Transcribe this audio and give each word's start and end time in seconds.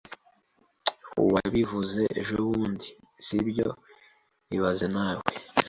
Wabivuze 1.33 2.01
ejobundi, 2.21 2.87
sibyo 3.25 3.69
ibaze 4.55 4.87
nawe 4.95 5.25